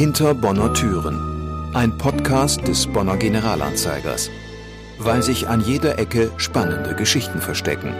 Hinter 0.00 0.32
Bonner 0.32 0.72
Türen. 0.72 1.74
Ein 1.74 1.98
Podcast 1.98 2.66
des 2.66 2.86
Bonner 2.86 3.18
Generalanzeigers. 3.18 4.30
Weil 4.98 5.22
sich 5.22 5.46
an 5.46 5.60
jeder 5.60 5.98
Ecke 5.98 6.30
spannende 6.38 6.94
Geschichten 6.94 7.38
verstecken. 7.38 7.92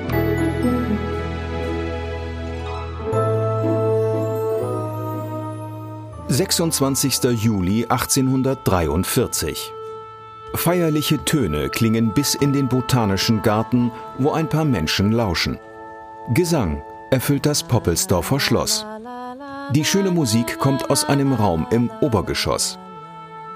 »26. 6.31 7.33
Juli 7.33 7.85
1843. 7.87 9.71
Feierliche 10.55 11.23
Töne 11.27 11.69
klingen 11.69 12.15
bis 12.15 12.35
in 12.35 12.55
den 12.55 12.67
Botanischen 12.71 13.43
Garten, 13.43 13.93
wo 14.17 14.31
ein 14.31 14.49
paar 14.49 14.65
Menschen 14.65 15.13
lauschen. 15.13 15.59
Gesang 16.33 16.83
erfüllt 17.11 17.45
das 17.45 17.63
Poppelsdorfer 17.63 18.41
Schloss. 18.41 18.87
Die 19.73 19.85
schöne 19.85 20.11
Musik 20.11 20.59
kommt 20.59 20.91
aus 20.91 21.05
einem 21.05 21.33
Raum 21.33 21.65
im 21.71 21.91
Obergeschoss. 22.01 22.77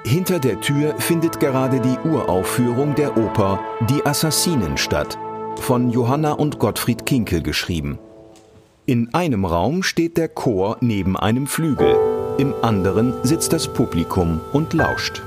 Hinter 0.04 0.38
der 0.38 0.60
Tür 0.60 0.95
findet 1.00 1.40
gerade 1.40 1.80
die 1.80 2.09
Uraufführung 2.09 2.95
der 2.95 3.16
Oper 3.16 3.59
Die 3.90 4.06
Assassinen 4.06 4.77
statt, 4.77 5.18
von 5.56 5.90
Johanna 5.90 6.32
und 6.32 6.60
Gottfried 6.60 7.04
Kinkel 7.04 7.42
geschrieben. 7.42 7.98
In 8.87 9.12
einem 9.12 9.45
Raum 9.45 9.82
steht 9.82 10.16
der 10.16 10.28
Chor 10.28 10.77
neben 10.80 11.16
einem 11.16 11.48
Flügel, 11.48 11.96
im 12.38 12.54
anderen 12.62 13.12
sitzt 13.24 13.52
das 13.52 13.66
Publikum 13.66 14.40
und 14.52 14.73
lauscht. 14.73 15.20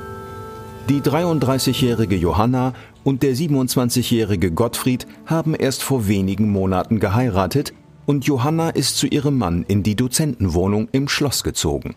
Die 0.87 1.01
33-jährige 1.01 2.15
Johanna 2.15 2.71
und 3.03 3.23
der 3.23 3.35
27-jährige 3.35 4.51
Gottfried 4.51 5.05
haben 5.25 5.53
erst 5.53 5.83
vor 5.83 6.07
wenigen 6.07 6.49
Monaten 6.49 7.01
geheiratet 7.01 7.73
und 8.07 8.25
Johanna 8.25 8.69
ist 8.69 8.97
zu 8.97 9.05
ihrem 9.05 9.37
Mann 9.37 9.63
in 9.67 9.83
die 9.83 9.95
Dozentenwohnung 9.95 10.87
im 10.93 11.07
Schloss 11.07 11.43
gezogen. 11.43 11.95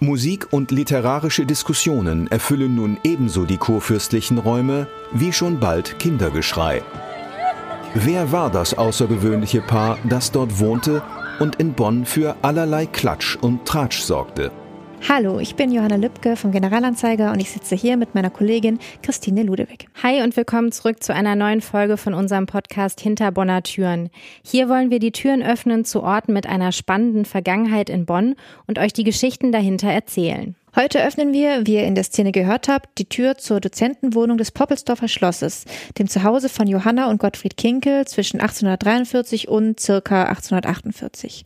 Musik 0.00 0.48
und 0.50 0.72
literarische 0.72 1.46
Diskussionen 1.46 2.26
erfüllen 2.26 2.74
nun 2.74 2.98
ebenso 3.04 3.44
die 3.44 3.58
kurfürstlichen 3.58 4.38
Räume 4.38 4.88
wie 5.12 5.32
schon 5.32 5.60
bald 5.60 6.00
Kindergeschrei. 6.00 6.82
Wer 7.94 8.32
war 8.32 8.50
das 8.50 8.74
außergewöhnliche 8.74 9.60
Paar, 9.60 9.98
das 10.08 10.32
dort 10.32 10.58
wohnte 10.58 11.02
und 11.38 11.56
in 11.56 11.74
Bonn 11.74 12.06
für 12.06 12.34
allerlei 12.42 12.86
Klatsch 12.86 13.36
und 13.36 13.66
Tratsch 13.66 14.00
sorgte? 14.00 14.50
Hallo, 15.08 15.40
ich 15.40 15.56
bin 15.56 15.72
Johanna 15.72 15.96
Lübke 15.96 16.36
vom 16.36 16.52
Generalanzeiger 16.52 17.32
und 17.32 17.40
ich 17.40 17.50
sitze 17.50 17.74
hier 17.74 17.96
mit 17.96 18.14
meiner 18.14 18.30
Kollegin 18.30 18.78
Christine 19.02 19.42
Ludewig. 19.42 19.88
Hi 20.00 20.22
und 20.22 20.36
willkommen 20.36 20.70
zurück 20.70 21.02
zu 21.02 21.12
einer 21.12 21.34
neuen 21.34 21.60
Folge 21.60 21.96
von 21.96 22.14
unserem 22.14 22.46
Podcast 22.46 23.00
Hinter 23.00 23.32
Bonner 23.32 23.64
Türen. 23.64 24.10
Hier 24.44 24.68
wollen 24.68 24.90
wir 24.90 25.00
die 25.00 25.10
Türen 25.10 25.42
öffnen 25.42 25.84
zu 25.84 26.04
Orten 26.04 26.32
mit 26.32 26.46
einer 26.46 26.70
spannenden 26.70 27.24
Vergangenheit 27.24 27.90
in 27.90 28.06
Bonn 28.06 28.36
und 28.68 28.78
euch 28.78 28.92
die 28.92 29.02
Geschichten 29.02 29.50
dahinter 29.50 29.88
erzählen. 29.88 30.54
Heute 30.74 31.04
öffnen 31.04 31.34
wir, 31.34 31.66
wie 31.66 31.74
ihr 31.74 31.84
in 31.84 31.94
der 31.94 32.04
Szene 32.04 32.32
gehört 32.32 32.68
habt, 32.68 32.96
die 32.98 33.04
Tür 33.04 33.36
zur 33.36 33.60
Dozentenwohnung 33.60 34.38
des 34.38 34.52
Poppelsdorfer 34.52 35.08
Schlosses, 35.08 35.66
dem 35.98 36.08
Zuhause 36.08 36.48
von 36.48 36.66
Johanna 36.66 37.10
und 37.10 37.18
Gottfried 37.18 37.58
Kinkel 37.58 38.06
zwischen 38.06 38.40
1843 38.40 39.48
und 39.48 39.80
circa 39.80 40.22
1848. 40.24 41.44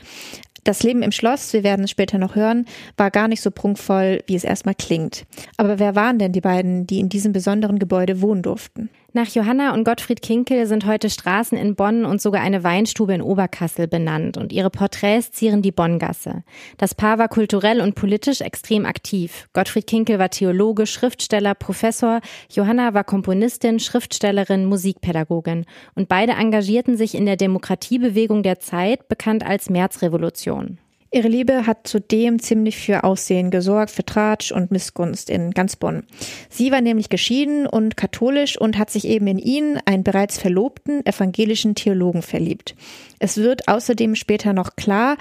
Das 0.67 0.83
Leben 0.83 1.05
im 1.05 1.13
Schloss, 1.13 1.53
wir 1.53 1.63
werden 1.63 1.85
es 1.85 1.93
später 1.93 2.19
noch 2.19 2.35
hören, 2.35 2.67
war 2.97 3.13
gar 3.13 3.29
nicht 3.29 3.41
so 3.41 3.53
prunkvoll, 3.53 4.25
wie 4.27 4.35
es 4.35 4.43
erstmal 4.43 4.75
klingt. 4.75 5.25
Aber 5.57 5.79
wer 5.79 5.95
waren 5.95 6.19
denn 6.19 6.33
die 6.33 6.41
beiden, 6.41 6.89
die 6.89 6.99
in 6.99 7.09
diesem 7.09 7.33
besonderen 7.33 7.79
Gebäude 7.79 8.21
wohnen 8.21 8.43
durften? 8.43 8.91
Nach 9.17 9.29
Johanna 9.29 9.73
und 9.73 9.85
Gottfried 9.85 10.21
Kinkel 10.21 10.67
sind 10.67 10.85
heute 10.85 11.09
Straßen 11.09 11.57
in 11.57 11.75
Bonn 11.75 12.05
und 12.05 12.21
sogar 12.21 12.43
eine 12.43 12.63
Weinstube 12.65 13.15
in 13.15 13.23
Oberkassel 13.23 13.89
benannt 13.89 14.37
und 14.37 14.53
ihre 14.53 14.69
Porträts 14.69 15.33
zieren 15.33 15.63
die 15.63 15.73
Bonngasse. 15.73 16.45
Das 16.77 16.95
Paar 16.95 17.17
war 17.17 17.29
kulturell 17.29 17.81
und 17.81 17.95
politisch 17.95 18.43
extrem 18.43 18.85
aktiv. 18.85 19.49
Gottfried 19.55 19.87
Kinkel 19.87 20.19
war 20.19 20.29
Theologe, 20.29 20.85
Schriftsteller, 20.85 21.55
Professor, 21.55 22.21
Johanna 22.51 22.93
war 22.93 23.05
Komponistin, 23.05 23.81
Schriftstellerin, 23.81 24.67
Musikpädagogin 24.67 25.65
und 25.95 26.09
beide 26.11 26.33
engagierten 26.33 26.99
sich 26.99 27.15
in 27.15 27.25
der 27.25 27.37
Demokratiebewegung 27.37 28.43
der 28.43 28.61
Zeit, 28.61 29.09
bekannt 29.09 29.47
als 29.47 29.71
Märzrevolution. 29.71 30.77
Ihre 31.17 31.29
Liebe 31.29 31.67
hat 31.67 31.87
zudem 31.87 32.41
ziemlich 32.41 32.77
für 32.77 33.03
Aussehen 33.03 33.51
gesorgt, 33.51 33.91
für 33.91 34.05
Tratsch 34.05 34.53
und 34.53 34.71
Missgunst 34.71 35.31
in 35.31 35.53
ganz 35.53 35.75
Bonn. 35.75 36.03
Sie 36.51 36.71
war 36.71 36.83
nämlich 36.83 37.09
geschieden 37.09 37.67
und 37.67 37.97
katholisch 37.97 38.61
und 38.61 38.77
hat 38.77 38.91
sich 38.91 39.07
eben 39.07 39.27
in 39.27 39.39
ihn, 39.39 39.81
einen 39.87 40.05
bereits 40.05 40.39
verlobten 40.39 41.07
evangelischen 41.07 41.75
Theologen, 41.75 42.21
verliebt. 42.21 42.75
Es 43.19 43.39
wird 43.39 43.67
außerdem 43.67 44.15
später 44.15 44.53
noch 44.53 44.77
klar, 44.77 45.17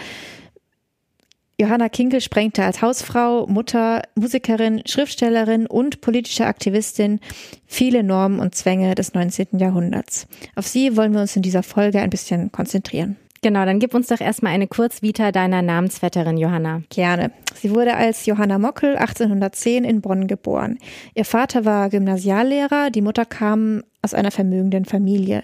Johanna 1.58 1.88
Kinkel 1.88 2.20
sprengte 2.20 2.66
als 2.66 2.82
Hausfrau, 2.82 3.48
Mutter, 3.48 4.02
Musikerin, 4.16 4.82
Schriftstellerin 4.86 5.66
und 5.66 6.02
politische 6.02 6.46
Aktivistin 6.46 7.22
viele 7.66 8.04
Normen 8.04 8.42
und 8.42 8.54
Zwänge 8.54 8.96
des 8.96 9.14
19. 9.14 9.60
Jahrhunderts. 9.60 10.28
Auf 10.58 10.68
sie 10.68 10.98
wollen 10.98 11.14
wir 11.14 11.22
uns 11.22 11.38
in 11.38 11.42
dieser 11.42 11.64
Folge 11.64 12.02
ein 12.02 12.10
bisschen 12.10 12.52
konzentrieren. 12.52 13.16
Genau, 13.46 13.64
dann 13.64 13.78
gib 13.78 13.94
uns 13.94 14.08
doch 14.08 14.22
erstmal 14.22 14.54
eine 14.54 14.66
Kurzvita 14.66 15.32
deiner 15.32 15.62
Namensvetterin 15.62 16.36
Johanna. 16.36 16.82
Gerne. 16.90 17.30
Sie 17.54 17.70
wurde 17.70 17.94
als 17.94 18.26
Johanna 18.26 18.58
Mockel 18.58 18.96
1810 18.96 19.84
in 19.84 20.02
Bonn 20.02 20.26
geboren. 20.26 20.80
Ihr 21.14 21.26
Vater 21.26 21.64
war 21.64 21.92
Gymnasiallehrer, 21.92 22.90
die 22.90 23.04
Mutter 23.04 23.24
kam 23.24 23.84
aus 24.02 24.16
einer 24.16 24.32
vermögenden 24.32 24.86
Familie. 24.86 25.44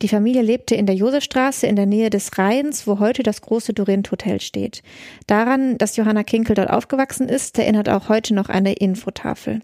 Die 0.00 0.08
Familie 0.08 0.40
lebte 0.40 0.74
in 0.74 0.86
der 0.86 0.94
Josefstraße 0.94 1.66
in 1.66 1.76
der 1.76 1.84
Nähe 1.84 2.08
des 2.08 2.38
Rheins, 2.38 2.86
wo 2.86 2.98
heute 2.98 3.22
das 3.22 3.42
große 3.42 3.74
Dorint 3.74 4.10
Hotel 4.10 4.40
steht. 4.40 4.82
Daran, 5.26 5.76
dass 5.76 5.96
Johanna 5.96 6.22
Kinkel 6.22 6.56
dort 6.56 6.70
aufgewachsen 6.70 7.28
ist, 7.28 7.58
erinnert 7.58 7.90
auch 7.90 8.08
heute 8.08 8.32
noch 8.32 8.48
eine 8.48 8.72
Infotafel. 8.72 9.60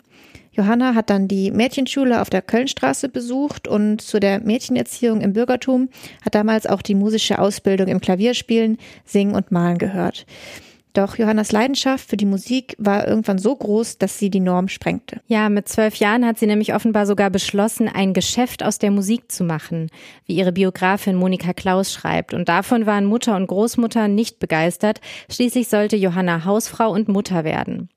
Johanna 0.61 0.95
hat 0.95 1.09
dann 1.09 1.27
die 1.27 1.51
Mädchenschule 1.51 2.21
auf 2.21 2.29
der 2.29 2.43
Kölnstraße 2.43 3.09
besucht 3.09 3.67
und 3.67 4.03
zu 4.03 4.21
der 4.21 4.41
Mädchenerziehung 4.41 5.23
im 5.23 5.33
Bürgertum 5.33 5.89
hat 6.23 6.35
damals 6.35 6.67
auch 6.67 6.83
die 6.83 6.95
musische 6.95 7.39
Ausbildung 7.39 7.89
im 7.89 8.03
Klavierspielen, 8.03 8.77
Singen 9.07 9.35
und 9.35 9.51
Malen 9.51 9.79
gehört. 9.79 10.27
Doch 10.93 11.17
Johannas 11.19 11.53
Leidenschaft 11.53 12.09
für 12.09 12.17
die 12.17 12.27
Musik 12.27 12.75
war 12.79 13.07
irgendwann 13.07 13.39
so 13.39 13.55
groß, 13.55 13.99
dass 13.99 14.19
sie 14.19 14.29
die 14.29 14.41
Norm 14.41 14.67
sprengte. 14.69 15.21
Ja, 15.29 15.49
mit 15.49 15.69
zwölf 15.69 15.95
Jahren 15.97 16.27
hat 16.27 16.39
sie 16.39 16.47
nämlich 16.47 16.75
offenbar 16.75 17.07
sogar 17.07 17.31
beschlossen, 17.31 17.89
ein 17.89 18.13
Geschäft 18.13 18.65
aus 18.65 18.79
der 18.79 18.91
Musik 18.91 19.31
zu 19.31 19.45
machen, 19.45 19.89
wie 20.27 20.35
ihre 20.35 20.51
Biografin 20.51 21.15
Monika 21.15 21.53
Klaus 21.53 21.93
schreibt. 21.93 22.35
Und 22.35 22.49
davon 22.49 22.87
waren 22.87 23.05
Mutter 23.05 23.37
und 23.37 23.47
Großmutter 23.47 24.09
nicht 24.09 24.41
begeistert. 24.41 25.01
Schließlich 25.31 25.69
sollte 25.69 25.97
Johanna 25.97 26.45
Hausfrau 26.45 26.91
und 26.91 27.09
Mutter 27.09 27.45
werden. 27.45 27.89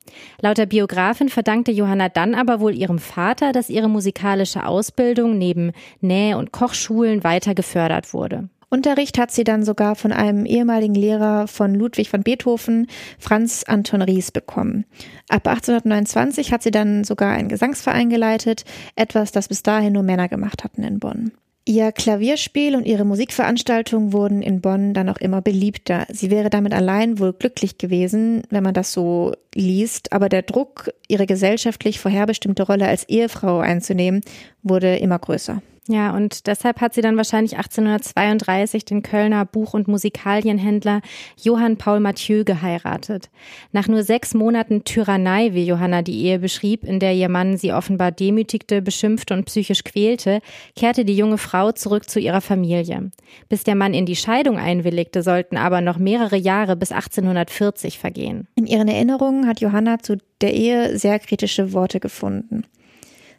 Laut 0.41 0.59
der 0.59 0.67
Biografin 0.67 1.29
verdankte 1.29 1.71
Johanna 1.71 2.09
dann 2.09 2.35
aber 2.35 2.59
wohl 2.59 2.75
ihrem 2.75 2.99
Vater, 2.99 3.53
dass 3.53 3.69
ihre 3.69 3.89
musikalische 3.89 4.67
Ausbildung 4.67 5.37
neben 5.39 5.71
Näh- 6.01 6.35
und 6.35 6.51
Kochschulen 6.51 7.23
weiter 7.23 7.55
gefördert 7.55 8.13
wurde. 8.13 8.49
Unterricht 8.73 9.19
hat 9.19 9.29
sie 9.29 9.43
dann 9.43 9.63
sogar 9.63 9.95
von 9.95 10.11
einem 10.11 10.47
ehemaligen 10.47 10.95
Lehrer 10.95 11.47
von 11.47 11.75
Ludwig 11.75 12.11
van 12.11 12.23
Beethoven, 12.23 12.87
Franz 13.19 13.63
Anton 13.67 14.01
Ries, 14.01 14.31
bekommen. 14.31 14.85
Ab 15.29 15.47
1829 15.47 16.51
hat 16.51 16.63
sie 16.63 16.71
dann 16.71 17.03
sogar 17.03 17.33
einen 17.33 17.49
Gesangsverein 17.49 18.09
geleitet, 18.09 18.65
etwas, 18.95 19.31
das 19.31 19.47
bis 19.47 19.61
dahin 19.61 19.93
nur 19.93 20.01
Männer 20.01 20.27
gemacht 20.27 20.63
hatten 20.63 20.81
in 20.81 20.97
Bonn. 20.97 21.33
Ihr 21.65 21.91
Klavierspiel 21.91 22.75
und 22.75 22.87
ihre 22.87 23.05
Musikveranstaltungen 23.05 24.11
wurden 24.11 24.41
in 24.41 24.59
Bonn 24.59 24.95
dann 24.95 25.07
auch 25.07 25.17
immer 25.17 25.43
beliebter. 25.43 26.07
Sie 26.09 26.31
wäre 26.31 26.49
damit 26.49 26.73
allein 26.73 27.19
wohl 27.19 27.33
glücklich 27.33 27.77
gewesen, 27.77 28.41
wenn 28.49 28.63
man 28.63 28.73
das 28.73 28.91
so 28.91 29.33
liest, 29.53 30.11
aber 30.11 30.29
der 30.29 30.41
Druck, 30.41 30.89
ihre 31.07 31.27
gesellschaftlich 31.27 31.99
vorherbestimmte 31.99 32.63
Rolle 32.63 32.87
als 32.87 33.07
Ehefrau 33.07 33.59
einzunehmen, 33.59 34.21
wurde 34.63 34.97
immer 34.97 35.19
größer. 35.19 35.61
Ja, 35.89 36.15
und 36.15 36.47
deshalb 36.47 36.79
hat 36.79 36.93
sie 36.93 37.01
dann 37.01 37.17
wahrscheinlich 37.17 37.57
1832 37.57 38.85
den 38.85 39.03
Kölner 39.03 39.43
Buch- 39.43 39.73
und 39.73 39.89
Musikalienhändler 39.89 41.01
Johann 41.41 41.75
Paul 41.75 41.99
Mathieu 41.99 42.45
geheiratet. 42.45 43.29
Nach 43.73 43.89
nur 43.89 44.03
sechs 44.03 44.33
Monaten 44.33 44.85
Tyrannei, 44.85 45.53
wie 45.53 45.65
Johanna 45.65 46.01
die 46.01 46.23
Ehe 46.23 46.39
beschrieb, 46.39 46.85
in 46.85 47.01
der 47.01 47.13
ihr 47.13 47.27
Mann 47.27 47.57
sie 47.57 47.73
offenbar 47.73 48.13
demütigte, 48.13 48.81
beschimpfte 48.81 49.33
und 49.33 49.43
psychisch 49.45 49.83
quälte, 49.83 50.39
kehrte 50.77 51.03
die 51.03 51.17
junge 51.17 51.37
Frau 51.37 51.73
zurück 51.73 52.09
zu 52.09 52.21
ihrer 52.21 52.41
Familie. 52.41 53.11
Bis 53.49 53.65
der 53.65 53.75
Mann 53.75 53.93
in 53.93 54.05
die 54.05 54.15
Scheidung 54.15 54.57
einwilligte, 54.57 55.21
sollten 55.21 55.57
aber 55.57 55.81
noch 55.81 55.97
mehrere 55.97 56.37
Jahre 56.37 56.77
bis 56.77 56.93
1840 56.93 57.99
vergehen. 57.99 58.47
In 58.55 58.67
ihren 58.67 58.87
Erinnerungen 58.87 59.47
hat 59.47 59.59
Johanna 59.59 59.99
zu 59.99 60.15
der 60.39 60.53
Ehe 60.53 60.97
sehr 60.97 61.19
kritische 61.19 61.73
Worte 61.73 61.99
gefunden. 61.99 62.63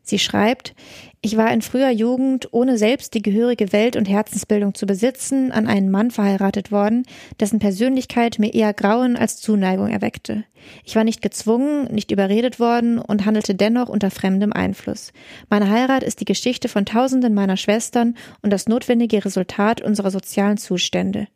Sie 0.04 0.18
schreibt, 0.18 0.74
ich 1.22 1.38
war 1.38 1.50
in 1.50 1.62
früher 1.62 1.88
Jugend, 1.88 2.52
ohne 2.52 2.76
selbst 2.76 3.14
die 3.14 3.22
gehörige 3.22 3.72
Welt- 3.72 3.96
und 3.96 4.06
Herzensbildung 4.06 4.74
zu 4.74 4.84
besitzen, 4.84 5.50
an 5.50 5.66
einen 5.66 5.90
Mann 5.90 6.10
verheiratet 6.10 6.70
worden, 6.70 7.06
dessen 7.40 7.58
Persönlichkeit 7.58 8.38
mir 8.38 8.52
eher 8.52 8.74
Grauen 8.74 9.16
als 9.16 9.40
Zuneigung 9.40 9.88
erweckte. 9.88 10.44
Ich 10.84 10.94
war 10.94 11.04
nicht 11.04 11.22
gezwungen, 11.22 11.84
nicht 11.90 12.10
überredet 12.10 12.60
worden 12.60 12.98
und 12.98 13.24
handelte 13.24 13.54
dennoch 13.54 13.88
unter 13.88 14.10
fremdem 14.10 14.52
Einfluss. 14.52 15.14
Meine 15.48 15.70
Heirat 15.70 16.02
ist 16.02 16.20
die 16.20 16.26
Geschichte 16.26 16.68
von 16.68 16.84
Tausenden 16.84 17.32
meiner 17.32 17.56
Schwestern 17.56 18.14
und 18.42 18.50
das 18.50 18.68
notwendige 18.68 19.24
Resultat 19.24 19.80
unserer 19.80 20.10
sozialen 20.10 20.58
Zustände. 20.58 21.28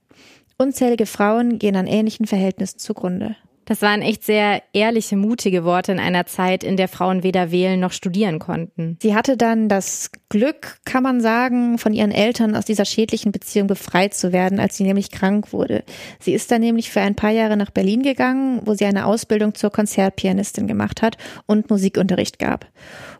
Unzählige 0.58 1.06
Frauen 1.06 1.58
gehen 1.58 1.76
an 1.76 1.86
ähnlichen 1.86 2.26
Verhältnissen 2.26 2.78
zugrunde. 2.78 3.36
Das 3.68 3.82
waren 3.82 4.00
echt 4.00 4.24
sehr 4.24 4.62
ehrliche, 4.72 5.14
mutige 5.14 5.62
Worte 5.62 5.92
in 5.92 6.00
einer 6.00 6.24
Zeit, 6.24 6.64
in 6.64 6.78
der 6.78 6.88
Frauen 6.88 7.22
weder 7.22 7.50
wählen 7.50 7.78
noch 7.78 7.92
studieren 7.92 8.38
konnten. 8.38 8.96
Sie 9.02 9.14
hatte 9.14 9.36
dann 9.36 9.68
das 9.68 10.10
Glück, 10.30 10.78
kann 10.86 11.02
man 11.02 11.20
sagen, 11.20 11.76
von 11.76 11.92
ihren 11.92 12.10
Eltern 12.10 12.56
aus 12.56 12.64
dieser 12.64 12.86
schädlichen 12.86 13.30
Beziehung 13.30 13.66
befreit 13.66 14.14
zu 14.14 14.32
werden, 14.32 14.58
als 14.58 14.78
sie 14.78 14.84
nämlich 14.84 15.10
krank 15.10 15.52
wurde. 15.52 15.84
Sie 16.18 16.32
ist 16.32 16.50
dann 16.50 16.62
nämlich 16.62 16.90
für 16.90 17.02
ein 17.02 17.14
paar 17.14 17.28
Jahre 17.28 17.58
nach 17.58 17.68
Berlin 17.68 18.02
gegangen, 18.02 18.62
wo 18.64 18.72
sie 18.72 18.86
eine 18.86 19.04
Ausbildung 19.04 19.54
zur 19.54 19.68
Konzertpianistin 19.68 20.66
gemacht 20.66 21.02
hat 21.02 21.18
und 21.44 21.68
Musikunterricht 21.68 22.38
gab. 22.38 22.68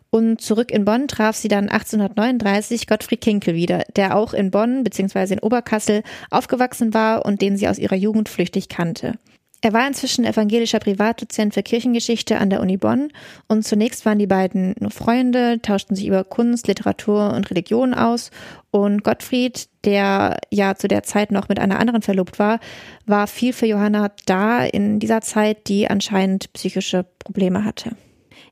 Und 0.09 0.41
zurück 0.41 0.71
in 0.71 0.83
Bonn 0.83 1.07
traf 1.07 1.35
sie 1.35 1.49
dann 1.49 1.69
1839 1.69 2.87
Gottfried 2.87 3.21
Kinkel 3.21 3.53
wieder, 3.53 3.83
der 3.95 4.17
auch 4.17 4.33
in 4.33 4.49
Bonn 4.49 4.83
bzw. 4.83 5.33
in 5.33 5.39
Oberkassel 5.41 6.01
aufgewachsen 6.31 6.95
war 6.95 7.23
und 7.23 7.43
den 7.43 7.55
sie 7.55 7.67
aus 7.67 7.77
ihrer 7.77 7.95
Jugend 7.95 8.29
flüchtig 8.29 8.67
kannte. 8.67 9.19
Er 9.61 9.73
war 9.73 9.85
inzwischen 9.85 10.23
evangelischer 10.23 10.79
Privatdozent 10.79 11.53
für 11.53 11.63
Kirchengeschichte 11.63 12.37
an 12.37 12.49
der 12.49 12.61
Uni 12.61 12.77
Bonn 12.77 13.11
und 13.49 13.65
zunächst 13.65 14.05
waren 14.05 14.17
die 14.17 14.27
beiden 14.27 14.73
nur 14.79 14.91
Freunde, 14.91 15.61
tauschten 15.61 15.97
sich 15.97 16.07
über 16.07 16.23
Kunst, 16.23 16.67
Literatur 16.67 17.33
und 17.33 17.49
Religion 17.51 17.93
aus 17.93 18.31
und 18.71 19.03
Gottfried, 19.03 19.67
der 19.83 20.39
ja 20.49 20.75
zu 20.75 20.87
der 20.87 21.03
Zeit 21.03 21.31
noch 21.31 21.49
mit 21.49 21.59
einer 21.59 21.79
anderen 21.79 22.01
verlobt 22.01 22.39
war, 22.39 22.59
war 23.05 23.27
viel 23.27 23.51
für 23.51 23.65
Johanna 23.65 24.11
da 24.25 24.63
in 24.63 24.99
dieser 24.99 25.19
Zeit, 25.19 25.67
die 25.67 25.89
anscheinend 25.89 26.53
psychische 26.53 27.05
Probleme 27.19 27.65
hatte. 27.65 27.91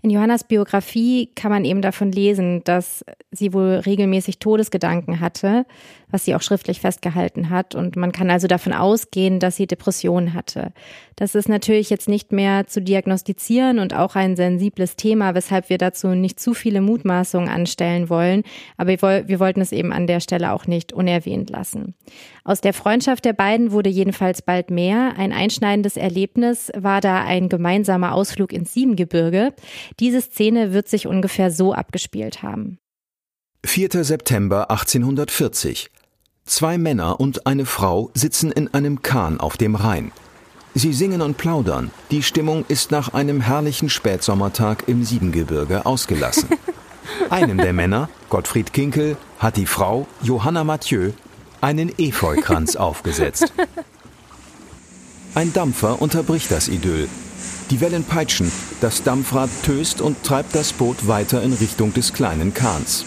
In 0.02 0.10
Johannas 0.10 0.44
Biografie 0.44 1.32
kann 1.36 1.52
man 1.52 1.66
eben 1.66 1.82
davon 1.82 2.12
lesen, 2.12 2.64
dass 2.64 3.04
sie 3.32 3.54
wohl 3.54 3.82
regelmäßig 3.86 4.40
Todesgedanken 4.40 5.20
hatte, 5.20 5.66
was 6.10 6.26
sie 6.26 6.36
auch 6.36 6.42
schriftlich 6.42 6.80
festgehalten 6.80 7.50
hat. 7.50 7.76
Und 7.76 7.96
man 7.96 8.12
kann 8.12 8.30
also 8.30 8.48
davon 8.48 8.74
ausgehen, 8.74 9.40
dass 9.40 9.56
sie 9.56 9.68
Depressionen 9.68 10.34
hatte. 10.34 10.72
Das 11.16 11.36
ist 11.36 11.50
natürlich 11.50 11.90
jetzt 11.90 12.08
nicht 12.08 12.32
mehr 12.32 12.68
zu 12.68 12.82
diagnostizieren 12.82 13.80
und 13.80 13.94
auch 13.94 14.16
ein 14.16 14.36
sensibles 14.36 14.96
Thema, 14.96 15.36
weshalb 15.36 15.70
wir 15.70 15.78
dazu 15.78 16.10
nicht 16.10 16.40
zu 16.40 16.54
viele 16.54 16.80
Mutmaßungen 16.82 17.50
anstellen 17.50 18.10
wollen. 18.10 18.44
Aber 18.78 18.90
wir, 19.28 19.40
wollten 19.40 19.62
es 19.62 19.72
eben 19.72 19.92
an 19.92 20.08
der 20.08 20.20
Stelle 20.20 20.54
auch 20.54 20.68
nicht 20.68 20.94
unerwähnt 20.94 21.50
lassen. 21.50 21.96
Aus 22.44 22.62
der 22.62 22.74
Freundschaft 22.74 23.26
der 23.26 23.34
beiden 23.34 23.72
wurde 23.72 23.90
jedenfalls 23.90 24.42
bald 24.42 24.72
mehr. 24.72 25.16
Ein 25.18 25.34
einschneidendes 25.34 25.98
Erlebnis 25.98 26.72
war 26.78 27.02
da 27.02 27.24
ein 27.24 27.50
gemeinsamer 27.50 28.14
Ausflug 28.14 28.54
ins 28.54 28.74
Siebengebirge. 28.74 29.54
Diese 30.00 30.22
Szene 30.22 30.74
wird 30.74 30.88
sich 30.88 31.08
ungefähr 31.08 31.52
so 31.52 31.74
abgespielt 31.74 32.44
haben. 32.44 32.80
4. 33.66 34.04
September 34.04 34.70
1840. 34.70 35.90
Zwei 36.46 36.78
Männer 36.78 37.20
und 37.20 37.46
eine 37.46 37.66
Frau 37.66 38.12
sitzen 38.14 38.52
in 38.52 38.74
einem 38.74 39.02
Kahn 39.02 39.40
auf 39.40 39.58
dem 39.58 39.76
Rhein. 39.76 40.12
Sie 40.74 40.94
singen 40.94 41.22
und 41.22 41.38
plaudern. 41.38 41.92
Die 42.12 42.24
Stimmung 42.24 42.64
ist 42.68 42.92
nach 42.92 43.14
einem 43.14 43.42
herrlichen 43.42 43.90
Spätsommertag 43.90 44.88
im 44.88 45.04
Siebengebirge 45.04 45.86
ausgelassen. 45.86 46.50
Einem 47.30 47.58
der 47.58 47.74
Männer, 47.74 48.10
Gottfried 48.30 48.74
Kinkel, 48.74 49.18
hat 49.40 49.58
die 49.58 49.66
Frau, 49.66 50.08
Johanna 50.22 50.64
Mathieu, 50.64 51.12
einen 51.62 51.92
Efeukranz 51.98 52.76
aufgesetzt. 52.76 53.52
Ein 55.36 55.52
Dampfer 55.54 56.02
unterbricht 56.02 56.52
das 56.52 56.68
Idyll. 56.68 57.10
Die 57.70 57.82
Wellen 57.82 58.04
peitschen, 58.04 58.52
das 58.82 59.04
Dampfrad 59.04 59.50
töst 59.64 60.02
und 60.02 60.24
treibt 60.24 60.56
das 60.56 60.74
Boot 60.74 61.08
weiter 61.08 61.44
in 61.44 61.54
Richtung 61.54 61.94
des 61.94 62.14
kleinen 62.14 62.54
Kahns. 62.54 63.06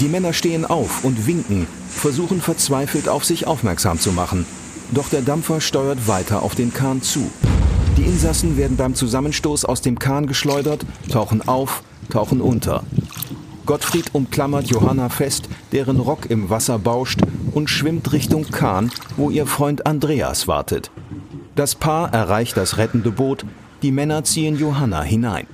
Die 0.00 0.08
Männer 0.08 0.32
stehen 0.32 0.64
auf 0.64 1.04
und 1.04 1.26
winken, 1.26 1.66
versuchen 1.88 2.40
verzweifelt 2.40 3.08
auf 3.08 3.24
sich 3.24 3.46
aufmerksam 3.46 3.98
zu 3.98 4.12
machen. 4.12 4.46
Doch 4.92 5.08
der 5.08 5.22
Dampfer 5.22 5.60
steuert 5.60 6.06
weiter 6.06 6.42
auf 6.42 6.54
den 6.54 6.72
Kahn 6.72 7.02
zu. 7.02 7.30
Die 7.96 8.02
Insassen 8.02 8.56
werden 8.56 8.76
beim 8.76 8.94
Zusammenstoß 8.94 9.64
aus 9.64 9.80
dem 9.80 9.98
Kahn 9.98 10.26
geschleudert, 10.26 10.84
tauchen 11.10 11.46
auf, 11.48 11.82
tauchen 12.10 12.40
unter. 12.40 12.82
Gottfried 13.64 14.14
umklammert 14.14 14.68
Johanna 14.68 15.08
fest, 15.08 15.48
deren 15.72 15.98
Rock 15.98 16.30
im 16.30 16.50
Wasser 16.50 16.78
bauscht 16.78 17.20
und 17.52 17.68
schwimmt 17.68 18.12
Richtung 18.12 18.44
Kahn, 18.50 18.92
wo 19.16 19.30
ihr 19.30 19.46
Freund 19.46 19.86
Andreas 19.86 20.46
wartet. 20.46 20.90
Das 21.56 21.74
Paar 21.74 22.12
erreicht 22.12 22.58
das 22.58 22.76
rettende 22.76 23.10
Boot, 23.10 23.46
die 23.80 23.90
Männer 23.90 24.24
ziehen 24.24 24.58
Johanna 24.58 25.00
hinein. 25.00 25.46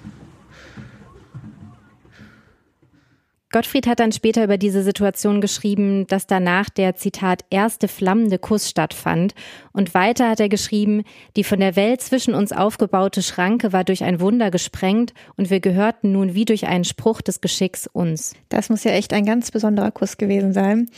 Gottfried 3.52 3.87
hat 3.87 4.00
dann 4.00 4.12
später 4.12 4.43
über 4.43 4.56
diese 4.56 4.82
Situation 4.82 5.43
geschrieben, 5.43 6.06
dass 6.06 6.26
danach 6.26 6.70
der 6.70 6.96
Zitat 6.96 7.44
erste 7.50 7.87
flammende 7.87 8.38
Kuss 8.38 8.69
stattfand. 8.69 9.34
Und 9.72 9.93
weiter 9.93 10.31
hat 10.31 10.40
er 10.40 10.49
geschrieben, 10.49 11.04
die 11.37 11.44
von 11.44 11.60
der 11.60 11.76
Welt 11.76 12.00
zwischen 12.00 12.34
uns 12.34 12.52
aufgebaute 12.52 13.22
Schranke 13.22 13.72
war 13.72 13.84
durch 13.84 14.04
ein 14.04 14.20
Wunder 14.20 14.50
gesprengt 14.50 15.12
und 15.37 15.50
wir 15.50 15.60
gehörten 15.60 16.12
nun 16.12 16.34
wie 16.34 16.46
durch 16.46 16.66
einen 16.66 16.84
Spruch 16.84 17.20
des 17.20 17.43
Geschicks 17.43 17.87
uns. 17.87 18.34
Das 18.49 18.70
muss 18.70 18.84
ja 18.84 18.93
echt 18.93 19.12
ein 19.12 19.26
ganz 19.26 19.50
besonderer 19.50 19.90
Kuss 19.90 20.16
gewesen 20.16 20.52
sein. 20.52 20.88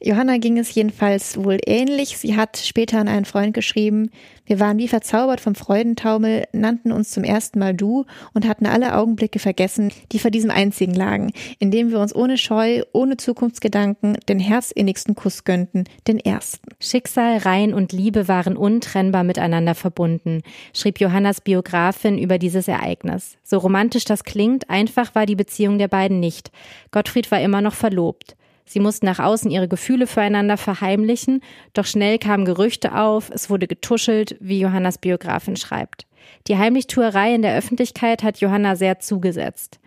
Johanna 0.00 0.38
ging 0.38 0.58
es 0.58 0.74
jedenfalls 0.74 1.36
wohl 1.42 1.58
ähnlich. 1.66 2.16
Sie 2.16 2.36
hat 2.36 2.56
später 2.58 2.98
an 2.98 3.08
einen 3.08 3.24
Freund 3.24 3.54
geschrieben, 3.54 4.10
wir 4.46 4.60
waren 4.60 4.76
wie 4.78 4.88
verzaubert 4.88 5.40
vom 5.40 5.54
Freudentaumel, 5.54 6.44
nannten 6.52 6.92
uns 6.92 7.10
zum 7.10 7.24
ersten 7.24 7.58
Mal 7.58 7.74
du 7.74 8.04
und 8.34 8.46
hatten 8.46 8.66
alle 8.66 8.94
Augenblicke 8.94 9.38
vergessen, 9.38 9.90
die 10.12 10.18
vor 10.18 10.30
diesem 10.30 10.50
einzigen 10.50 10.92
lagen, 10.92 11.32
indem 11.58 11.90
wir 11.90 11.98
uns 12.04 12.14
ohne 12.14 12.38
Scheu, 12.38 12.82
ohne 12.92 13.16
Zukunftsgedanken 13.16 14.16
den 14.28 14.38
herzinnigsten 14.38 15.16
Kuss 15.16 15.42
gönnten, 15.42 15.84
den 16.06 16.20
ersten. 16.20 16.68
Schicksal, 16.78 17.38
Rein 17.38 17.74
und 17.74 17.92
Liebe 17.92 18.28
waren 18.28 18.56
untrennbar 18.56 19.24
miteinander 19.24 19.74
verbunden, 19.74 20.42
schrieb 20.72 21.00
Johannas 21.00 21.40
Biografin 21.40 22.18
über 22.18 22.38
dieses 22.38 22.68
Ereignis. 22.68 23.36
So 23.42 23.58
romantisch 23.58 24.04
das 24.04 24.22
klingt, 24.22 24.70
einfach 24.70 25.14
war 25.14 25.26
die 25.26 25.34
Beziehung 25.34 25.78
der 25.78 25.88
beiden 25.88 26.20
nicht. 26.20 26.52
Gottfried 26.92 27.30
war 27.32 27.40
immer 27.40 27.60
noch 27.60 27.74
verlobt. 27.74 28.36
Sie 28.66 28.80
mussten 28.80 29.06
nach 29.06 29.18
außen 29.18 29.50
ihre 29.50 29.68
Gefühle 29.68 30.06
füreinander 30.06 30.56
verheimlichen, 30.56 31.40
doch 31.72 31.84
schnell 31.84 32.18
kamen 32.18 32.44
Gerüchte 32.44 32.94
auf, 32.94 33.30
es 33.30 33.50
wurde 33.50 33.66
getuschelt, 33.66 34.36
wie 34.40 34.60
Johannas 34.60 34.98
Biografin 34.98 35.56
schreibt. 35.56 36.06
Die 36.48 36.56
Heimlichtuerei 36.56 37.34
in 37.34 37.42
der 37.42 37.56
Öffentlichkeit 37.56 38.22
hat 38.22 38.38
Johanna 38.38 38.76
sehr 38.76 39.00
zugesetzt. 39.00 39.80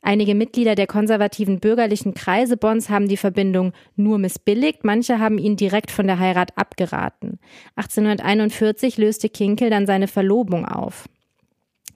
Einige 0.00 0.34
Mitglieder 0.34 0.74
der 0.74 0.86
konservativen 0.86 1.60
bürgerlichen 1.60 2.14
Kreise 2.14 2.56
Bonns 2.56 2.88
haben 2.88 3.08
die 3.08 3.16
Verbindung 3.16 3.72
nur 3.96 4.18
missbilligt, 4.18 4.84
manche 4.84 5.18
haben 5.18 5.38
ihn 5.38 5.56
direkt 5.56 5.90
von 5.90 6.06
der 6.06 6.18
Heirat 6.18 6.56
abgeraten. 6.56 7.38
1841 7.76 8.96
löste 8.96 9.28
Kinkel 9.28 9.70
dann 9.70 9.86
seine 9.86 10.08
Verlobung 10.08 10.64
auf. 10.64 11.08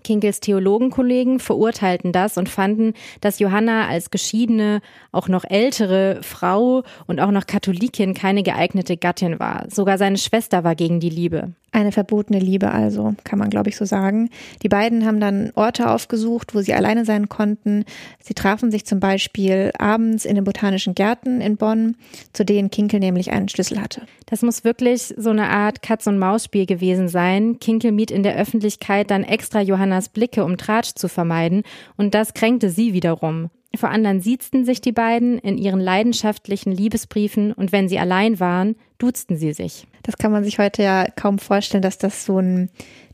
Kinkels 0.02 0.40
Theologenkollegen 0.40 1.38
verurteilten 1.38 2.12
das 2.12 2.37
und 2.37 2.49
fanden, 2.49 2.94
dass 3.21 3.38
Johanna 3.38 3.88
als 3.88 4.11
geschiedene, 4.11 4.80
auch 5.12 5.28
noch 5.28 5.44
ältere 5.49 6.21
Frau 6.23 6.82
und 7.06 7.21
auch 7.21 7.30
noch 7.30 7.47
Katholikin 7.47 8.14
keine 8.14 8.42
geeignete 8.42 8.97
Gattin 8.97 9.38
war. 9.38 9.66
Sogar 9.71 9.99
seine 9.99 10.18
Schwester 10.18 10.64
war 10.64 10.75
gegen 10.75 11.00
die 11.00 11.11
Liebe. 11.11 11.52
Eine 11.75 11.90
verbotene 11.90 12.38
Liebe 12.38 12.71
also, 12.71 13.14
kann 13.25 13.38
man 13.38 13.49
glaube 13.49 13.71
ich 13.71 13.78
so 13.78 13.87
sagen. 13.87 14.28
Die 14.62 14.68
beiden 14.68 15.06
haben 15.06 15.21
dann 15.21 15.52
Orte 15.54 15.88
aufgesucht, 15.88 16.54
wo 16.54 16.61
sie 16.61 16.75
alleine 16.75 17.06
sein 17.06 17.30
konnten. 17.30 17.87
Sie 18.21 18.35
trafen 18.35 18.71
sich 18.71 18.85
zum 18.85 19.00
Beispiel 19.00 19.73
abends 19.78 20.26
in 20.26 20.35
den 20.35 20.44
botanischen 20.44 20.94
Gärten 20.94 21.40
in 21.40 21.56
Bonn, 21.56 21.97
zu 22.35 22.44
denen 22.44 22.71
Kinkel 22.71 23.00
nämlich 23.00 23.32
einen 23.32 23.49
Schlüssel 23.49 23.80
hatte. 23.80 24.02
Das 24.26 24.42
muss 24.42 24.64
wirklich 24.64 25.14
so 25.16 25.30
eine 25.30 25.49
Art 25.49 25.80
Katz-und-Maus-Spiel 25.80 26.66
gewesen 26.66 27.09
sein. 27.09 27.59
Kinkel 27.59 27.90
mied 27.92 28.11
in 28.11 28.23
der 28.23 28.37
Öffentlichkeit 28.37 29.11
dann 29.11 29.25
extra 29.25 29.62
Johannas 29.92 30.08
Blicke, 30.08 30.44
um 30.44 30.56
Tratsch 30.56 30.94
zu 30.94 31.06
vermeiden, 31.06 31.64
und 31.99 32.14
das 32.14 32.32
kränkte 32.32 32.70
sie 32.70 32.94
wiederum. 32.94 33.50
Vor 33.76 33.90
anderen 33.90 34.22
siezten 34.22 34.64
sich 34.64 34.80
die 34.80 34.92
beiden 34.92 35.38
in 35.38 35.58
ihren 35.58 35.80
leidenschaftlichen 35.80 36.72
Liebesbriefen 36.72 37.52
und 37.52 37.72
wenn 37.72 37.88
sie 37.88 37.99
allein 37.99 38.40
waren, 38.40 38.76
duzten 38.96 39.37
sie 39.37 39.52
sich. 39.52 39.87
Das 40.02 40.16
kann 40.16 40.32
man 40.32 40.44
sich 40.44 40.58
heute 40.58 40.82
ja 40.82 41.06
kaum 41.14 41.38
vorstellen, 41.38 41.82
dass 41.82 41.99
das 41.99 42.25
so 42.25 42.38
ein 42.38 42.70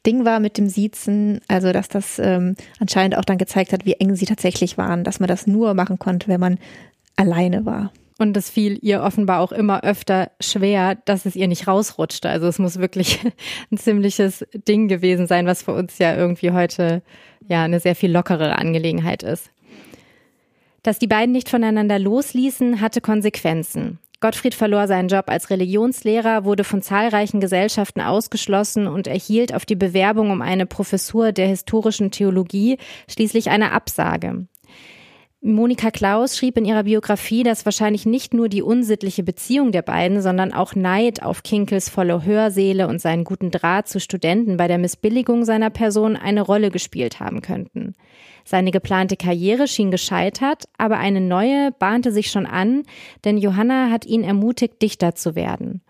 Ding 0.06 0.24
war 0.24 0.38
mit 0.38 0.56
dem 0.56 0.68
Siezen. 0.68 1.40
Also, 1.48 1.72
dass 1.72 1.88
das 1.88 2.20
ähm, 2.20 2.54
anscheinend 2.78 3.16
auch 3.16 3.24
dann 3.24 3.38
gezeigt 3.38 3.72
hat, 3.72 3.86
wie 3.86 3.94
eng 3.94 4.14
sie 4.14 4.26
tatsächlich 4.26 4.78
waren, 4.78 5.04
dass 5.04 5.20
man 5.20 5.28
das 5.28 5.46
nur 5.46 5.74
machen 5.74 5.98
konnte, 5.98 6.28
wenn 6.28 6.40
man 6.40 6.58
alleine 7.16 7.66
war. 7.66 7.92
Und 8.18 8.36
es 8.36 8.50
fiel 8.50 8.78
ihr 8.82 9.02
offenbar 9.02 9.40
auch 9.40 9.52
immer 9.52 9.84
öfter 9.84 10.32
schwer, 10.40 10.96
dass 11.04 11.24
es 11.24 11.36
ihr 11.36 11.46
nicht 11.46 11.68
rausrutschte. 11.68 12.28
Also 12.28 12.48
es 12.48 12.58
muss 12.58 12.78
wirklich 12.80 13.20
ein 13.70 13.78
ziemliches 13.78 14.44
Ding 14.52 14.88
gewesen 14.88 15.28
sein, 15.28 15.46
was 15.46 15.62
für 15.62 15.72
uns 15.72 15.98
ja 15.98 16.16
irgendwie 16.16 16.50
heute 16.50 17.02
ja 17.46 17.62
eine 17.62 17.78
sehr 17.78 17.94
viel 17.94 18.10
lockere 18.10 18.58
Angelegenheit 18.58 19.22
ist. 19.22 19.50
Dass 20.82 20.98
die 20.98 21.06
beiden 21.06 21.32
nicht 21.32 21.48
voneinander 21.48 21.98
losließen, 21.98 22.80
hatte 22.80 23.00
Konsequenzen. 23.00 24.00
Gottfried 24.20 24.54
verlor 24.54 24.88
seinen 24.88 25.08
Job 25.08 25.26
als 25.28 25.48
Religionslehrer, 25.48 26.44
wurde 26.44 26.64
von 26.64 26.82
zahlreichen 26.82 27.38
Gesellschaften 27.38 28.00
ausgeschlossen 28.00 28.88
und 28.88 29.06
erhielt 29.06 29.54
auf 29.54 29.64
die 29.64 29.76
Bewerbung 29.76 30.32
um 30.32 30.42
eine 30.42 30.66
Professur 30.66 31.30
der 31.30 31.46
historischen 31.46 32.10
Theologie 32.10 32.78
schließlich 33.08 33.48
eine 33.50 33.70
Absage. 33.70 34.48
Monika 35.40 35.92
Klaus 35.92 36.36
schrieb 36.36 36.56
in 36.56 36.64
ihrer 36.64 36.82
Biografie, 36.82 37.44
dass 37.44 37.64
wahrscheinlich 37.64 38.04
nicht 38.04 38.34
nur 38.34 38.48
die 38.48 38.60
unsittliche 38.60 39.22
Beziehung 39.22 39.70
der 39.70 39.82
beiden, 39.82 40.20
sondern 40.20 40.52
auch 40.52 40.74
Neid 40.74 41.22
auf 41.22 41.44
Kinkels 41.44 41.88
volle 41.88 42.24
Hörseele 42.24 42.88
und 42.88 43.00
seinen 43.00 43.22
guten 43.22 43.52
Draht 43.52 43.86
zu 43.86 44.00
Studenten 44.00 44.56
bei 44.56 44.66
der 44.66 44.78
Missbilligung 44.78 45.44
seiner 45.44 45.70
Person 45.70 46.16
eine 46.16 46.42
Rolle 46.42 46.72
gespielt 46.72 47.20
haben 47.20 47.40
könnten. 47.40 47.94
Seine 48.44 48.72
geplante 48.72 49.16
Karriere 49.16 49.68
schien 49.68 49.92
gescheitert, 49.92 50.64
aber 50.76 50.98
eine 50.98 51.20
neue 51.20 51.70
bahnte 51.70 52.10
sich 52.10 52.32
schon 52.32 52.46
an, 52.46 52.82
denn 53.24 53.38
Johanna 53.38 53.90
hat 53.90 54.06
ihn 54.06 54.24
ermutigt, 54.24 54.82
Dichter 54.82 55.14
zu 55.14 55.36
werden. 55.36 55.82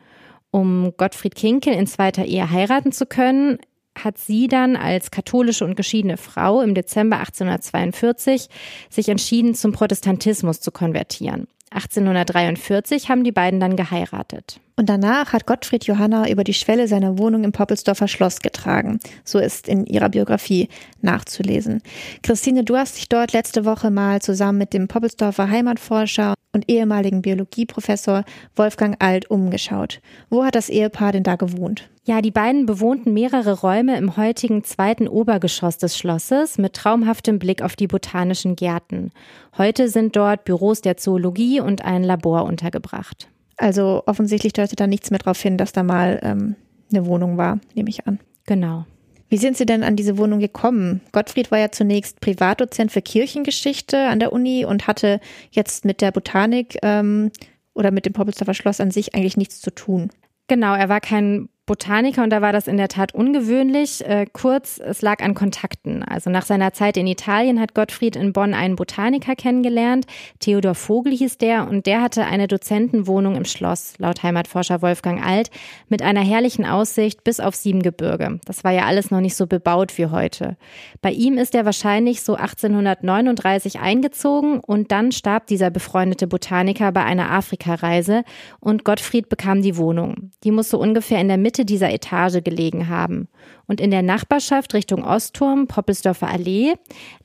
Um 0.50 0.93
Gottfried 0.99 1.35
Kinkel 1.35 1.73
in 1.73 1.87
zweiter 1.87 2.26
Ehe 2.26 2.50
heiraten 2.50 2.93
zu 2.93 3.07
können, 3.07 3.59
hat 4.05 4.19
sie 4.19 4.49
dann 4.49 4.76
als 4.76 5.11
katholische 5.11 5.64
und 5.64 5.76
geschiedene 5.76 6.17
Frau 6.17 6.61
im 6.61 6.75
Dezember 6.75 7.19
1842 7.19 8.49
sich 8.90 9.09
entschieden, 9.09 9.55
zum 9.55 9.73
Protestantismus 9.73 10.61
zu 10.61 10.71
konvertieren. 10.71 11.47
1843 11.71 13.09
haben 13.09 13.25
die 13.25 13.33
beiden 13.33 13.61
dann 13.61 13.76
geheiratet. 13.76 14.61
Und 14.76 14.88
danach 14.88 15.33
hat 15.33 15.47
Gottfried 15.47 15.85
Johanna 15.85 16.31
über 16.31 16.45
die 16.45 16.55
Schwelle 16.55 16.88
seiner 16.88 17.19
Wohnung 17.19 17.45
im 17.45 17.52
Poppelsdorfer 17.52 18.09
Schloss 18.09 18.40
getragen. 18.40 19.00
So 19.25 19.38
ist 19.38 19.69
in 19.69 19.85
ihrer 19.87 20.09
Biografie 20.09 20.69
nachzulesen. 21.02 21.83
Christine, 22.23 22.64
du 22.64 22.76
hast 22.76 22.97
dich 22.97 23.09
dort 23.09 23.33
letzte 23.33 23.64
Woche 23.64 23.90
mal 23.90 24.23
zusammen 24.23 24.59
mit 24.59 24.73
dem 24.73 24.88
Poppelsdorfer 24.88 25.50
Heimatforscher 25.50 26.35
und 26.52 26.71
ehemaligen 26.71 27.23
Biologieprofessor 27.23 28.25
Wolfgang 28.57 28.97
Alt 28.99 29.31
umgeschaut. 29.31 30.00
Wo 30.31 30.45
hat 30.45 30.55
das 30.55 30.69
Ehepaar 30.69 31.12
denn 31.12 31.23
da 31.23 31.37
gewohnt? 31.37 31.88
Ja, 32.05 32.23
die 32.23 32.31
beiden 32.31 32.64
bewohnten 32.64 33.12
mehrere 33.12 33.61
Räume 33.61 33.99
im 33.99 34.17
heutigen 34.17 34.64
zweiten 34.64 35.09
Obergeschoss 35.09 35.76
des 35.76 35.97
Schlosses 35.97 36.57
mit 36.57 36.73
traumhaftem 36.73 37.38
Blick 37.38 37.61
auf 37.61 37.76
die 37.76 37.87
botanischen 37.87 38.57
Gärten. 38.57 39.11
Heute 39.59 39.88
sind 39.88 40.17
dort 40.17 40.45
Büros 40.45 40.81
der 40.81 40.97
Zoologie 40.97 41.61
und 41.61 41.85
ein 41.85 42.02
Labor 42.02 42.45
untergebracht. 42.45 43.28
Also 43.59 44.02
offensichtlich 44.07 44.52
deutet 44.55 44.81
da 44.81 44.87
nichts 44.87 45.11
mehr 45.11 45.19
darauf 45.19 45.40
hin, 45.40 45.59
dass 45.59 45.73
da 45.73 45.83
mal 45.83 46.19
ähm, 46.23 46.57
eine 46.90 47.05
Wohnung 47.07 47.37
war, 47.37 47.59
nehme 47.75 47.90
ich 47.90 48.07
an. 48.07 48.21
Genau. 48.47 48.87
Wie 49.28 49.37
sind 49.37 49.56
Sie 49.56 49.66
denn 49.66 49.82
an 49.82 49.97
diese 49.97 50.16
Wohnung 50.16 50.40
gekommen? 50.40 51.00
Gottfried 51.12 51.50
war 51.50 51.58
ja 51.58 51.70
zunächst 51.70 52.20
Privatdozent 52.20 52.92
für 52.92 53.02
Kirchengeschichte 53.02 53.99
an 54.08 54.20
der 54.20 54.32
Uni 54.32 54.64
und 54.64 54.87
hatte 54.87 55.20
jetzt 55.50 55.85
mit 55.85 56.00
der 56.00 56.12
Botanik 56.12 56.78
ähm, 56.82 57.30
oder 57.75 57.90
mit 57.90 58.06
dem 58.06 58.14
Poppelsdorfer 58.14 58.54
Schloss 58.54 58.80
an 58.80 58.90
sich 58.90 59.14
eigentlich 59.14 59.37
nichts 59.37 59.61
zu 59.61 59.70
tun. 59.70 60.11
Genau, 60.47 60.75
er 60.75 60.88
war 60.88 61.00
kein 61.00 61.50
Botaniker 61.69 62.25
und 62.25 62.31
da 62.31 62.43
war 62.43 62.53
das 62.53 62.67
in 62.67 62.77
der 62.79 62.89
Tat 62.89 63.15
ungewöhnlich. 63.15 64.05
Äh, 64.05 64.27
kurz, 64.33 64.81
es 64.85 65.03
lag 65.03 65.23
an 65.23 65.35
Kontakten. 65.35 66.03
Also 66.03 66.31
nach 66.31 66.45
seiner 66.45 66.73
Zeit 66.73 66.97
in 66.97 67.07
Italien 67.07 67.61
hat 67.61 67.75
Gottfried 67.75 68.17
in 68.17 68.33
Bonn 68.33 68.55
einen 68.55 68.75
Botaniker 68.75 69.37
kennengelernt. 69.37 70.07
Theodor 70.41 70.75
Vogel 70.75 71.13
hieß 71.13 71.39
der 71.39 71.69
und 71.69 71.87
der 71.87 72.03
hatte 72.03 72.25
eine 72.25 72.49
Dozentenwohnung 72.49 73.37
im 73.37 73.45
Schloss, 73.45 73.95
laut 73.99 74.23
Heimatforscher 74.25 74.83
Wolfgang 74.83 75.25
Alt, 75.25 75.51
mit 75.89 76.03
einer 76.03 76.23
herrlichen 76.23 76.65
Aussicht 76.65 77.23
bis 77.23 77.39
auf 77.39 77.55
Siebengebirge. 77.55 78.41
Das 78.45 78.65
war 78.65 78.73
ja 78.73 78.87
alles 78.87 79.11
noch 79.11 79.21
nicht 79.21 79.37
so 79.37 79.47
bebaut 79.47 79.97
wie 79.99 80.07
heute. 80.07 80.57
Bei 81.03 81.13
ihm 81.13 81.39
ist 81.39 81.55
er 81.55 81.67
wahrscheinlich 81.67 82.23
so 82.23 82.35
1839 82.35 83.79
eingezogen 83.79 84.61
und 84.61 84.91
dann 84.91 85.13
starb 85.13 85.47
dieser 85.47 85.71
befreundete 85.71 86.27
Botaniker 86.27 86.91
bei 86.93 87.05
einer 87.05 87.31
Afrikareise 87.31 88.25
und 88.59 88.85
Gottfried 88.85 89.29
bekam 89.29 89.61
die 89.61 89.77
Wohnung. 89.77 90.33
Die 90.45 90.51
musste 90.51 90.79
ungefähr 90.79 91.21
in 91.21 91.29
der 91.29 91.37
Mitte 91.37 91.58
Mitte 91.59 91.65
dieser 91.65 91.93
Etage 91.93 92.45
gelegen 92.45 92.88
haben. 92.88 93.27
Und 93.67 93.81
in 93.81 93.91
der 93.91 94.03
Nachbarschaft 94.03 94.75
Richtung 94.75 95.03
Ostturm, 95.03 95.67
Poppelsdorfer 95.67 96.29
Allee, 96.29 96.75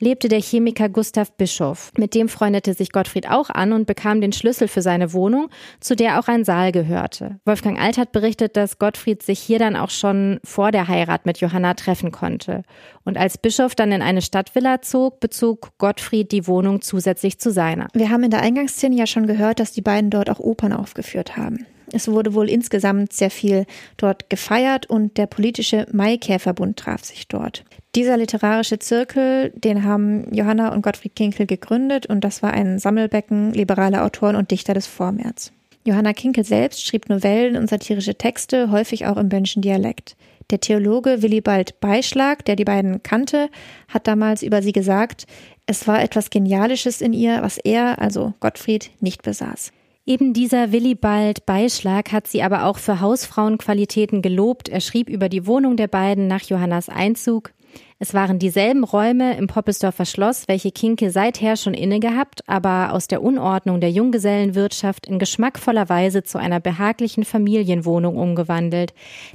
lebte 0.00 0.28
der 0.28 0.40
Chemiker 0.40 0.88
Gustav 0.88 1.32
Bischof. 1.36 1.92
Mit 1.96 2.14
dem 2.14 2.28
freundete 2.28 2.74
sich 2.74 2.90
Gottfried 2.90 3.30
auch 3.30 3.48
an 3.48 3.72
und 3.72 3.86
bekam 3.86 4.20
den 4.20 4.32
Schlüssel 4.32 4.66
für 4.66 4.82
seine 4.82 5.12
Wohnung, 5.12 5.50
zu 5.78 5.94
der 5.94 6.18
auch 6.18 6.26
ein 6.26 6.44
Saal 6.44 6.72
gehörte. 6.72 7.38
Wolfgang 7.44 7.80
Alt 7.80 7.96
hat 7.96 8.10
berichtet, 8.10 8.56
dass 8.56 8.80
Gottfried 8.80 9.22
sich 9.22 9.38
hier 9.38 9.60
dann 9.60 9.76
auch 9.76 9.90
schon 9.90 10.40
vor 10.42 10.72
der 10.72 10.88
Heirat 10.88 11.26
mit 11.26 11.38
Johanna 11.38 11.74
treffen 11.74 12.10
konnte. 12.10 12.64
Und 13.04 13.16
als 13.16 13.38
Bischof 13.38 13.76
dann 13.76 13.92
in 13.92 14.02
eine 14.02 14.22
Stadtvilla 14.22 14.82
zog, 14.82 15.20
bezog 15.20 15.70
Gottfried 15.78 16.32
die 16.32 16.48
Wohnung 16.48 16.82
zusätzlich 16.82 17.38
zu 17.38 17.52
seiner. 17.52 17.86
Wir 17.94 18.10
haben 18.10 18.24
in 18.24 18.30
der 18.30 18.42
Eingangsszene 18.42 18.96
ja 18.96 19.06
schon 19.06 19.28
gehört, 19.28 19.60
dass 19.60 19.72
die 19.72 19.82
beiden 19.82 20.10
dort 20.10 20.28
auch 20.28 20.40
Opern 20.40 20.72
aufgeführt 20.72 21.36
haben. 21.36 21.66
Es 21.94 22.08
wurde 22.08 22.34
wohl 22.34 22.50
insgesamt 22.50 23.12
sehr 23.12 23.30
viel 23.30 23.66
dort 23.96 24.28
gefeiert 24.28 24.86
und 24.86 25.16
der 25.16 25.26
politische 25.26 25.86
Maikäferbund 25.92 26.76
traf 26.76 27.04
sich 27.04 27.28
dort. 27.28 27.64
Dieser 27.94 28.16
literarische 28.16 28.80
Zirkel, 28.80 29.52
den 29.54 29.84
haben 29.84 30.26
Johanna 30.34 30.72
und 30.72 30.82
Gottfried 30.82 31.14
Kinkel 31.14 31.46
gegründet 31.46 32.06
und 32.06 32.24
das 32.24 32.42
war 32.42 32.52
ein 32.52 32.80
Sammelbecken 32.80 33.52
liberaler 33.52 34.04
Autoren 34.04 34.34
und 34.34 34.50
Dichter 34.50 34.74
des 34.74 34.88
Vormärz. 34.88 35.52
Johanna 35.84 36.12
Kinkel 36.14 36.44
selbst 36.44 36.84
schrieb 36.84 37.08
Novellen 37.08 37.56
und 37.56 37.70
satirische 37.70 38.16
Texte, 38.16 38.72
häufig 38.72 39.06
auch 39.06 39.16
im 39.16 39.28
bönnischen 39.28 39.62
Dialekt. 39.62 40.16
Der 40.50 40.58
Theologe 40.58 41.22
Willibald 41.22 41.78
Beischlag, 41.78 42.44
der 42.44 42.56
die 42.56 42.64
beiden 42.64 43.04
kannte, 43.04 43.48
hat 43.88 44.08
damals 44.08 44.42
über 44.42 44.62
sie 44.62 44.72
gesagt, 44.72 45.26
es 45.66 45.86
war 45.86 46.02
etwas 46.02 46.30
Genialisches 46.30 47.00
in 47.00 47.12
ihr, 47.12 47.40
was 47.42 47.58
er, 47.58 48.00
also 48.00 48.34
Gottfried, 48.40 48.90
nicht 49.00 49.22
besaß. 49.22 49.72
Eben 50.06 50.34
dieser 50.34 50.70
Willibald 50.70 51.46
Beischlag 51.46 52.12
hat 52.12 52.26
sie 52.26 52.42
aber 52.42 52.66
auch 52.66 52.76
für 52.76 53.00
Hausfrauenqualitäten 53.00 54.20
gelobt. 54.20 54.68
Er 54.68 54.82
schrieb 54.82 55.08
über 55.08 55.30
die 55.30 55.46
Wohnung 55.46 55.78
der 55.78 55.88
beiden 55.88 56.26
nach 56.26 56.42
Johannas 56.42 56.90
Einzug. 56.90 57.52
Es 58.00 58.12
waren 58.12 58.38
dieselben 58.38 58.84
Räume 58.84 59.36
im 59.38 59.46
Poppelsdorfer 59.46 60.04
Schloss, 60.04 60.48
welche 60.48 60.72
Kinke 60.72 61.10
seither 61.10 61.56
schon 61.56 61.74
inne 61.74 62.00
gehabt, 62.00 62.42
aber 62.48 62.92
aus 62.92 63.06
der 63.06 63.22
Unordnung 63.22 63.80
der 63.80 63.90
Junggesellenwirtschaft 63.90 65.06
in 65.06 65.18
geschmackvoller 65.18 65.88
Weise 65.88 66.22
zu 66.22 66.38
einer 66.38 66.60
behaglichen 66.60 67.24
Familienwohnung 67.24 68.16
umgewandelt. 68.16 68.92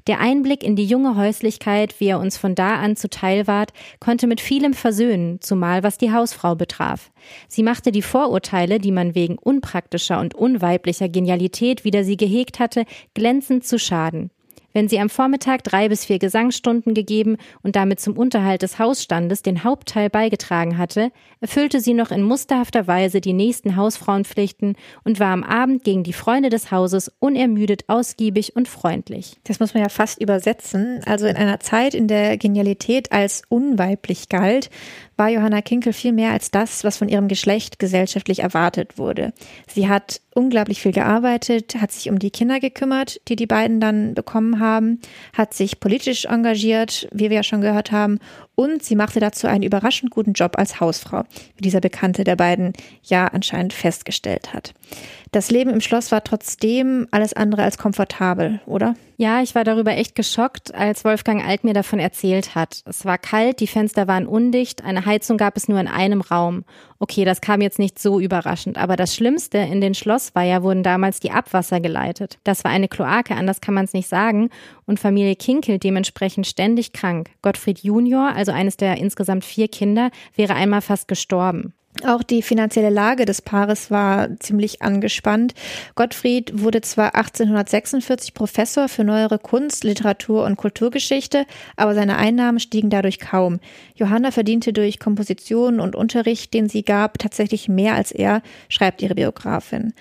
Der 0.08 0.20
Einblick 0.20 0.64
in 0.64 0.76
die 0.76 0.86
junge 0.86 1.16
Häuslichkeit, 1.16 2.00
wie 2.00 2.08
er 2.08 2.20
uns 2.20 2.38
von 2.38 2.54
da 2.54 2.76
an 2.76 2.96
zuteil 2.96 3.48
ward, 3.48 3.72
konnte 4.00 4.28
mit 4.28 4.42
vielem 4.42 4.74
versöhnen, 4.74 5.42
zumal 5.42 5.82
was 5.82 5.98
die 5.98 6.12
Hausfrau 6.12 6.56
betraf. 6.56 7.12
Sie 7.48 7.64
machte 7.64 7.92
die 7.92 8.02
Vorurteile, 8.02 8.80
die 8.80 8.92
man 8.92 9.16
wegen 9.16 9.38
unpraktischer 9.38 10.20
und 10.20 10.36
unweiblicher 10.36 11.10
Genialität 11.10 11.86
wider 11.86 12.04
sie 12.04 12.18
gehegt 12.18 12.60
hatte, 12.60 12.86
glänzend 13.14 13.66
zu 13.66 13.80
Schaden. 13.80 14.32
Wenn 14.80 14.88
sie 14.88 15.02
am 15.02 15.10
Vormittag 15.10 15.66
drei 15.66 15.90
bis 15.90 16.06
vier 16.06 16.20
Gesangsstunden 16.20 16.94
gegeben 16.94 17.36
und 17.64 17.76
damit 17.76 18.00
zum 18.00 18.16
Unterhalt 18.16 18.62
des 18.62 18.80
Hausstandes 18.80 19.42
den 19.42 19.66
Hauptteil 19.66 20.10
beigetragen 20.10 20.78
hatte, 20.78 21.12
erfüllte 21.42 21.82
sie 21.82 21.94
noch 21.94 22.12
in 22.12 22.24
musterhafter 22.24 22.88
Weise 22.88 23.20
die 23.20 23.34
nächsten 23.34 23.76
Hausfrauenpflichten 23.76 24.78
und 25.04 25.20
war 25.20 25.34
am 25.34 25.44
Abend 25.44 25.84
gegen 25.84 26.04
die 26.04 26.14
Freunde 26.14 26.48
des 26.48 26.72
Hauses 26.72 27.12
unermüdet 27.20 27.90
ausgiebig 27.90 28.56
und 28.56 28.70
freundlich. 28.70 29.36
Das 29.44 29.60
muss 29.60 29.74
man 29.74 29.84
ja 29.84 29.90
fast 29.90 30.22
übersetzen. 30.22 31.02
Also 31.06 31.28
in 31.28 31.36
einer 31.36 31.60
Zeit, 31.60 31.94
in 31.94 32.08
der 32.08 32.38
Genialität 32.38 33.12
als 33.12 33.42
unweiblich 33.50 34.30
galt, 34.30 34.70
war 35.18 35.28
Johanna 35.28 35.62
Kinkel 35.62 35.92
viel 35.92 36.14
mehr 36.14 36.32
als 36.32 36.52
das, 36.52 36.86
was 36.86 36.98
von 36.98 37.10
ihrem 37.10 37.28
Geschlecht 37.28 37.80
gesellschaftlich 37.80 38.40
erwartet 38.40 38.98
wurde. 38.98 39.34
Sie 39.68 39.90
hat 39.90 40.22
unglaublich 40.40 40.82
viel 40.82 40.92
gearbeitet, 40.92 41.76
hat 41.76 41.92
sich 41.92 42.10
um 42.10 42.18
die 42.18 42.32
Kinder 42.32 42.60
gekümmert, 42.60 43.20
die 43.28 43.36
die 43.36 43.46
beiden 43.46 43.80
dann 43.80 44.14
bekommen 44.14 44.60
haben, 44.60 45.00
hat 45.34 45.54
sich 45.54 45.80
politisch 45.80 46.26
engagiert, 46.26 47.08
wie 47.12 47.30
wir 47.30 47.38
ja 47.38 47.44
schon 47.44 47.62
gehört 47.62 47.92
haben, 47.92 48.20
und 48.60 48.84
sie 48.84 48.98
machte 48.98 49.22
dazu 49.22 49.48
einen 49.48 49.64
überraschend 49.64 50.12
guten 50.12 50.34
Job 50.34 50.58
als 50.58 50.82
Hausfrau, 50.82 51.24
wie 51.56 51.62
dieser 51.62 51.80
Bekannte 51.80 52.26
der 52.26 52.36
beiden 52.36 52.74
ja 53.04 53.28
anscheinend 53.28 53.72
festgestellt 53.72 54.54
hat. 54.54 54.74
Das 55.32 55.50
Leben 55.50 55.70
im 55.70 55.80
Schloss 55.80 56.12
war 56.12 56.26
trotzdem 56.26 57.08
alles 57.12 57.34
andere 57.34 57.64
als 57.64 57.78
komfortabel, 57.78 58.60
oder? 58.66 58.96
Ja, 59.16 59.42
ich 59.42 59.54
war 59.54 59.64
darüber 59.64 59.92
echt 59.92 60.16
geschockt, 60.16 60.74
als 60.74 61.06
Wolfgang 61.06 61.46
Alt 61.46 61.64
mir 61.64 61.74
davon 61.74 62.00
erzählt 62.00 62.56
hat. 62.56 62.82
Es 62.86 63.06
war 63.06 63.18
kalt, 63.18 63.60
die 63.60 63.68
Fenster 63.68 64.08
waren 64.08 64.26
undicht, 64.26 64.84
eine 64.84 65.06
Heizung 65.06 65.38
gab 65.38 65.56
es 65.56 65.68
nur 65.68 65.80
in 65.80 65.88
einem 65.88 66.22
Raum. 66.22 66.64
Okay, 67.00 67.26
das 67.26 67.42
kam 67.42 67.62
jetzt 67.62 67.80
nicht 67.80 68.00
so 68.00 68.20
überraschend, 68.20 68.78
aber 68.78 68.96
das 68.96 69.14
Schlimmste, 69.14 69.60
in 69.60 69.82
den 69.82 69.94
Schlossweiher 69.94 70.64
wurden 70.64 70.84
damals 70.84 71.20
die 71.20 71.32
Abwasser 71.32 71.80
geleitet. 71.80 72.40
Das 72.44 72.64
war 72.64 72.72
eine 72.72 72.88
Kloake, 72.88 73.36
anders 73.36 73.62
kann 73.62 73.74
man 73.74 73.86
es 73.86 73.94
nicht 73.94 74.10
sagen. 74.10 74.50
Und 74.90 75.00
Familie 75.00 75.36
Kinkel 75.36 75.78
dementsprechend 75.78 76.48
ständig 76.48 76.94
krank. 76.94 77.30
Gottfried 77.44 77.84
Junior, 77.84 78.34
also 78.36 78.52
eines 78.52 78.76
der 78.76 78.98
insgesamt 78.98 79.46
vier 79.46 79.68
Kinder, 79.68 80.10
wäre 80.36 80.56
einmal 80.56 80.82
fast 80.82 81.08
gestorben. 81.08 81.74
Auch 82.08 82.24
die 82.24 82.42
finanzielle 82.42 82.90
Lage 82.90 83.26
des 83.26 83.44
Paares 83.44 83.92
war 83.92 84.30
ziemlich 84.40 84.82
angespannt. 84.82 85.54
Gottfried 85.94 86.64
wurde 86.64 86.82
zwar 86.82 87.14
1846 87.14 88.34
Professor 88.34 88.90
für 88.90 89.04
neuere 89.04 89.38
Kunst, 89.38 89.84
Literatur 89.84 90.44
und 90.44 90.56
Kulturgeschichte, 90.56 91.46
aber 91.76 91.94
seine 91.94 92.18
Einnahmen 92.18 92.60
stiegen 92.60 92.90
dadurch 92.90 93.20
kaum. 93.20 93.60
Johanna 93.94 94.32
verdiente 94.32 94.74
durch 94.74 94.98
Komposition 94.98 95.80
und 95.80 95.96
Unterricht, 95.96 96.56
den 96.56 96.68
sie 96.68 96.82
gab, 96.82 97.20
tatsächlich 97.20 97.70
mehr 97.70 97.94
als 97.94 98.12
er, 98.12 98.42
schreibt 98.70 99.04
ihre 99.04 99.14
Biografin. 99.14 99.94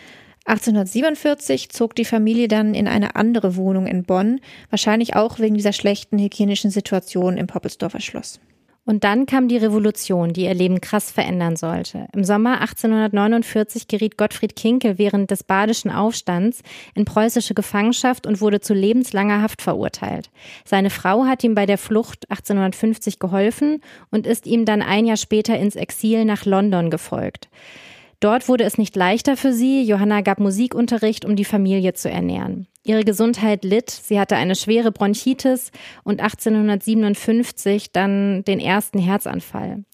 1847 0.48 1.68
zog 1.68 1.94
die 1.94 2.06
Familie 2.06 2.48
dann 2.48 2.74
in 2.74 2.88
eine 2.88 3.16
andere 3.16 3.56
Wohnung 3.56 3.86
in 3.86 4.04
Bonn, 4.04 4.40
wahrscheinlich 4.70 5.14
auch 5.14 5.38
wegen 5.38 5.56
dieser 5.56 5.74
schlechten 5.74 6.18
hygienischen 6.18 6.70
Situation 6.70 7.36
im 7.36 7.46
Poppelsdorfer 7.46 8.00
Schloss. 8.00 8.40
Und 8.86 9.04
dann 9.04 9.26
kam 9.26 9.48
die 9.48 9.58
Revolution, 9.58 10.32
die 10.32 10.44
ihr 10.44 10.54
Leben 10.54 10.80
krass 10.80 11.10
verändern 11.10 11.56
sollte. 11.56 12.06
Im 12.14 12.24
Sommer 12.24 12.62
1849 12.62 13.86
geriet 13.86 14.16
Gottfried 14.16 14.56
Kinkel 14.56 14.96
während 14.96 15.30
des 15.30 15.44
Badischen 15.44 15.90
Aufstands 15.90 16.62
in 16.94 17.04
preußische 17.04 17.52
Gefangenschaft 17.52 18.26
und 18.26 18.40
wurde 18.40 18.60
zu 18.60 18.72
lebenslanger 18.72 19.42
Haft 19.42 19.60
verurteilt. 19.60 20.30
Seine 20.64 20.88
Frau 20.88 21.26
hat 21.26 21.44
ihm 21.44 21.54
bei 21.54 21.66
der 21.66 21.76
Flucht 21.76 22.24
1850 22.30 23.18
geholfen 23.18 23.82
und 24.10 24.26
ist 24.26 24.46
ihm 24.46 24.64
dann 24.64 24.80
ein 24.80 25.04
Jahr 25.04 25.18
später 25.18 25.58
ins 25.58 25.76
Exil 25.76 26.24
nach 26.24 26.46
London 26.46 26.88
gefolgt. 26.88 27.50
Dort 28.20 28.48
wurde 28.48 28.64
es 28.64 28.78
nicht 28.78 28.96
leichter 28.96 29.36
für 29.36 29.52
sie. 29.52 29.82
Johanna 29.84 30.22
gab 30.22 30.40
Musikunterricht, 30.40 31.24
um 31.24 31.36
die 31.36 31.44
Familie 31.44 31.94
zu 31.94 32.10
ernähren. 32.10 32.66
Ihre 32.82 33.04
Gesundheit 33.04 33.64
litt. 33.64 33.90
Sie 33.90 34.18
hatte 34.18 34.34
eine 34.36 34.56
schwere 34.56 34.90
Bronchitis 34.90 35.70
und 36.04 36.20
1857 36.20 37.92
dann 37.92 38.44
den 38.44 38.60
ersten 38.60 38.98
Herzanfall. 38.98 39.84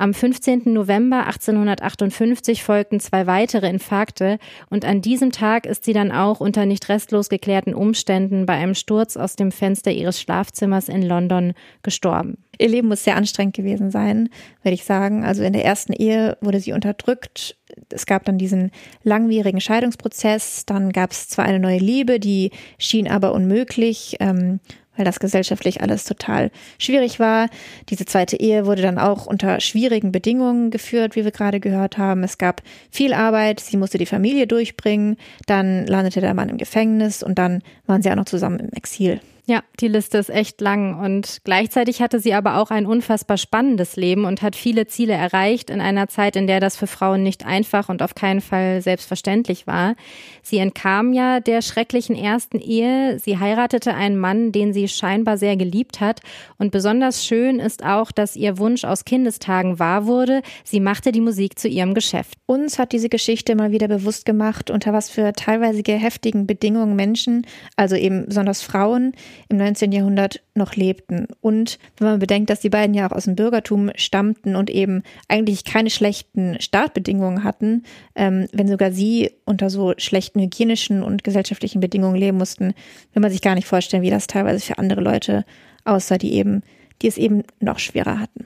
Am 0.00 0.14
15. 0.14 0.62
November 0.66 1.26
1858 1.26 2.62
folgten 2.62 3.00
zwei 3.00 3.26
weitere 3.26 3.68
Infarkte 3.68 4.38
und 4.70 4.84
an 4.84 5.02
diesem 5.02 5.32
Tag 5.32 5.66
ist 5.66 5.84
sie 5.84 5.92
dann 5.92 6.12
auch 6.12 6.38
unter 6.38 6.66
nicht 6.66 6.88
restlos 6.88 7.28
geklärten 7.28 7.74
Umständen 7.74 8.46
bei 8.46 8.52
einem 8.52 8.76
Sturz 8.76 9.16
aus 9.16 9.34
dem 9.34 9.50
Fenster 9.50 9.90
ihres 9.90 10.20
Schlafzimmers 10.20 10.88
in 10.88 11.02
London 11.02 11.52
gestorben. 11.82 12.38
Ihr 12.58 12.68
Leben 12.68 12.86
muss 12.86 13.02
sehr 13.02 13.16
anstrengend 13.16 13.56
gewesen 13.56 13.90
sein, 13.90 14.28
würde 14.62 14.74
ich 14.74 14.84
sagen. 14.84 15.24
Also 15.24 15.42
in 15.42 15.52
der 15.52 15.64
ersten 15.64 15.92
Ehe 15.92 16.38
wurde 16.40 16.60
sie 16.60 16.72
unterdrückt. 16.72 17.56
Es 17.92 18.06
gab 18.06 18.24
dann 18.24 18.38
diesen 18.38 18.70
langwierigen 19.02 19.60
Scheidungsprozess. 19.60 20.64
Dann 20.64 20.92
gab 20.92 21.10
es 21.10 21.26
zwar 21.26 21.44
eine 21.44 21.58
neue 21.58 21.78
Liebe, 21.78 22.20
die 22.20 22.52
schien 22.78 23.08
aber 23.08 23.32
unmöglich. 23.32 24.16
Ähm, 24.20 24.60
weil 24.98 25.04
das 25.04 25.20
gesellschaftlich 25.20 25.80
alles 25.80 26.04
total 26.04 26.50
schwierig 26.78 27.18
war. 27.18 27.48
Diese 27.88 28.04
zweite 28.04 28.36
Ehe 28.36 28.66
wurde 28.66 28.82
dann 28.82 28.98
auch 28.98 29.26
unter 29.26 29.60
schwierigen 29.60 30.12
Bedingungen 30.12 30.70
geführt, 30.70 31.16
wie 31.16 31.24
wir 31.24 31.30
gerade 31.30 31.60
gehört 31.60 31.96
haben. 31.96 32.22
Es 32.24 32.36
gab 32.36 32.62
viel 32.90 33.14
Arbeit, 33.14 33.60
sie 33.60 33.76
musste 33.76 33.96
die 33.96 34.06
Familie 34.06 34.46
durchbringen, 34.46 35.16
dann 35.46 35.86
landete 35.86 36.20
der 36.20 36.34
Mann 36.34 36.48
im 36.48 36.58
Gefängnis 36.58 37.22
und 37.22 37.38
dann 37.38 37.62
waren 37.86 38.02
sie 38.02 38.10
auch 38.10 38.16
noch 38.16 38.26
zusammen 38.26 38.58
im 38.58 38.72
Exil. 38.72 39.20
Ja, 39.50 39.62
die 39.80 39.88
Liste 39.88 40.18
ist 40.18 40.28
echt 40.28 40.60
lang 40.60 41.02
und 41.02 41.38
gleichzeitig 41.42 42.02
hatte 42.02 42.20
sie 42.20 42.34
aber 42.34 42.58
auch 42.58 42.70
ein 42.70 42.84
unfassbar 42.84 43.38
spannendes 43.38 43.96
Leben 43.96 44.26
und 44.26 44.42
hat 44.42 44.54
viele 44.54 44.86
Ziele 44.88 45.14
erreicht 45.14 45.70
in 45.70 45.80
einer 45.80 46.06
Zeit, 46.06 46.36
in 46.36 46.46
der 46.46 46.60
das 46.60 46.76
für 46.76 46.86
Frauen 46.86 47.22
nicht 47.22 47.46
einfach 47.46 47.88
und 47.88 48.02
auf 48.02 48.14
keinen 48.14 48.42
Fall 48.42 48.82
selbstverständlich 48.82 49.66
war. 49.66 49.94
Sie 50.42 50.58
entkam 50.58 51.14
ja 51.14 51.40
der 51.40 51.62
schrecklichen 51.62 52.14
ersten 52.14 52.58
Ehe. 52.58 53.18
Sie 53.20 53.38
heiratete 53.38 53.94
einen 53.94 54.18
Mann, 54.18 54.52
den 54.52 54.74
sie 54.74 54.86
scheinbar 54.86 55.38
sehr 55.38 55.56
geliebt 55.56 56.00
hat. 56.00 56.20
Und 56.58 56.70
besonders 56.70 57.24
schön 57.24 57.58
ist 57.58 57.82
auch, 57.82 58.12
dass 58.12 58.36
ihr 58.36 58.58
Wunsch 58.58 58.84
aus 58.84 59.06
Kindestagen 59.06 59.78
wahr 59.78 60.04
wurde. 60.04 60.42
Sie 60.62 60.80
machte 60.80 61.10
die 61.10 61.22
Musik 61.22 61.58
zu 61.58 61.68
ihrem 61.68 61.94
Geschäft. 61.94 62.34
Uns 62.44 62.78
hat 62.78 62.92
diese 62.92 63.08
Geschichte 63.08 63.54
mal 63.54 63.72
wieder 63.72 63.88
bewusst 63.88 64.26
gemacht, 64.26 64.70
unter 64.70 64.92
was 64.92 65.08
für 65.08 65.32
teilweise 65.32 65.82
heftigen 65.82 66.46
Bedingungen 66.46 66.96
Menschen, 66.96 67.46
also 67.76 67.96
eben 67.96 68.26
besonders 68.26 68.60
Frauen, 68.60 69.14
im 69.48 69.56
19. 69.56 69.92
Jahrhundert 69.92 70.42
noch 70.54 70.74
lebten. 70.74 71.28
Und 71.40 71.78
wenn 71.96 72.08
man 72.08 72.18
bedenkt, 72.18 72.50
dass 72.50 72.60
die 72.60 72.70
beiden 72.70 72.94
ja 72.94 73.08
auch 73.08 73.14
aus 73.14 73.24
dem 73.24 73.36
Bürgertum 73.36 73.90
stammten 73.94 74.56
und 74.56 74.70
eben 74.70 75.02
eigentlich 75.28 75.64
keine 75.64 75.90
schlechten 75.90 76.60
Startbedingungen 76.60 77.44
hatten, 77.44 77.84
ähm, 78.14 78.46
wenn 78.52 78.68
sogar 78.68 78.92
sie 78.92 79.30
unter 79.44 79.70
so 79.70 79.94
schlechten 79.96 80.40
hygienischen 80.40 81.02
und 81.02 81.24
gesellschaftlichen 81.24 81.80
Bedingungen 81.80 82.16
leben 82.16 82.38
mussten, 82.38 82.74
will 83.12 83.22
man 83.22 83.30
sich 83.30 83.42
gar 83.42 83.54
nicht 83.54 83.66
vorstellen, 83.66 84.02
wie 84.02 84.10
das 84.10 84.26
teilweise 84.26 84.64
für 84.64 84.78
andere 84.78 85.00
Leute 85.00 85.44
aussah, 85.84 86.18
die 86.18 86.34
eben, 86.34 86.62
die 87.02 87.08
es 87.08 87.16
eben 87.16 87.42
noch 87.60 87.78
schwerer 87.78 88.20
hatten. 88.20 88.44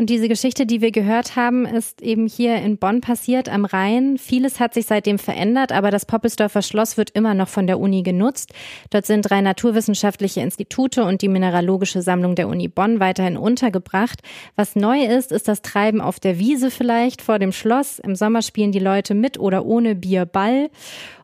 Und 0.00 0.08
diese 0.08 0.28
Geschichte, 0.28 0.64
die 0.64 0.80
wir 0.80 0.92
gehört 0.92 1.36
haben, 1.36 1.66
ist 1.66 2.00
eben 2.00 2.26
hier 2.26 2.56
in 2.56 2.78
Bonn 2.78 3.02
passiert 3.02 3.50
am 3.50 3.66
Rhein. 3.66 4.16
Vieles 4.16 4.58
hat 4.58 4.72
sich 4.72 4.86
seitdem 4.86 5.18
verändert, 5.18 5.72
aber 5.72 5.90
das 5.90 6.06
Poppelsdorfer 6.06 6.62
Schloss 6.62 6.96
wird 6.96 7.10
immer 7.10 7.34
noch 7.34 7.48
von 7.48 7.66
der 7.66 7.78
Uni 7.78 8.02
genutzt. 8.02 8.54
Dort 8.88 9.04
sind 9.04 9.28
drei 9.28 9.42
naturwissenschaftliche 9.42 10.40
Institute 10.40 11.04
und 11.04 11.20
die 11.20 11.28
Mineralogische 11.28 12.00
Sammlung 12.00 12.34
der 12.34 12.48
Uni 12.48 12.66
Bonn 12.66 12.98
weiterhin 12.98 13.36
untergebracht. 13.36 14.22
Was 14.56 14.74
neu 14.74 15.04
ist, 15.04 15.32
ist 15.32 15.48
das 15.48 15.60
Treiben 15.60 16.00
auf 16.00 16.18
der 16.18 16.38
Wiese 16.38 16.70
vielleicht 16.70 17.20
vor 17.20 17.38
dem 17.38 17.52
Schloss. 17.52 17.98
Im 17.98 18.14
Sommer 18.14 18.40
spielen 18.40 18.72
die 18.72 18.78
Leute 18.78 19.12
mit 19.12 19.38
oder 19.38 19.66
ohne 19.66 19.94
Bier 19.94 20.24
Ball. 20.24 20.70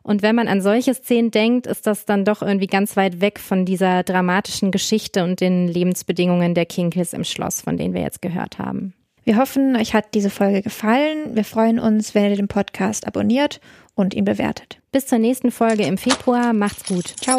Und 0.07 0.21
wenn 0.21 0.35
man 0.35 0.47
an 0.47 0.61
solche 0.61 0.93
Szenen 0.93 1.31
denkt, 1.31 1.67
ist 1.67 1.85
das 1.85 2.05
dann 2.05 2.23
doch 2.23 2.41
irgendwie 2.41 2.67
ganz 2.67 2.95
weit 2.95 3.19
weg 3.19 3.39
von 3.39 3.65
dieser 3.65 4.03
dramatischen 4.03 4.71
Geschichte 4.71 5.21
und 5.25 5.41
den 5.41 5.67
Lebensbedingungen 5.67 6.53
der 6.53 6.65
Kinkels 6.65 7.11
im 7.11 7.25
Schloss, 7.25 7.59
von 7.59 7.75
denen 7.75 7.93
wir 7.93 8.03
jetzt 8.03 8.21
gehört 8.21 8.57
haben. 8.57 8.93
Wir 9.25 9.35
hoffen, 9.35 9.75
euch 9.75 9.93
hat 9.93 10.13
diese 10.13 10.29
Folge 10.29 10.61
gefallen. 10.61 11.35
Wir 11.35 11.43
freuen 11.43 11.77
uns, 11.77 12.15
wenn 12.15 12.23
ihr 12.29 12.37
den 12.37 12.47
Podcast 12.47 13.05
abonniert 13.05 13.59
und 13.95 14.13
ihn 14.13 14.23
bewertet. 14.23 14.79
Bis 14.93 15.07
zur 15.07 15.19
nächsten 15.19 15.51
Folge 15.51 15.83
im 15.83 15.97
Februar. 15.97 16.53
Macht's 16.53 16.85
gut. 16.85 17.13
Ciao. 17.19 17.37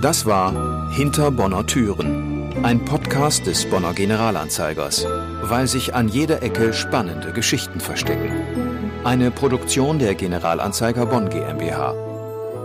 Das 0.00 0.24
war 0.24 0.92
Hinter 0.92 1.32
Bonner 1.32 1.66
Türen, 1.66 2.64
ein 2.64 2.84
Podcast 2.84 3.48
des 3.48 3.68
Bonner 3.68 3.92
Generalanzeigers, 3.92 5.04
weil 5.42 5.66
sich 5.66 5.96
an 5.96 6.06
jeder 6.06 6.44
Ecke 6.44 6.72
spannende 6.72 7.32
Geschichten 7.32 7.80
verstecken. 7.80 8.67
Eine 9.04 9.30
Produktion 9.30 10.00
der 10.00 10.14
Generalanzeiger 10.16 11.06
Bonn 11.06 11.30
GmbH. 11.30 11.92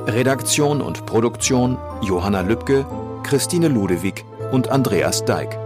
Redaktion 0.07 0.81
und 0.81 1.05
Produktion 1.05 1.77
Johanna 2.01 2.41
Lübke, 2.41 2.85
Christine 3.23 3.67
Ludewig 3.67 4.25
und 4.51 4.69
Andreas 4.69 5.23
Deik. 5.25 5.57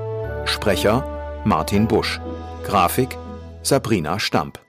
Sprecher 0.45 1.41
Martin 1.45 1.87
Busch. 1.87 2.19
Grafik 2.63 3.17
Sabrina 3.63 4.19
Stamp. 4.19 4.59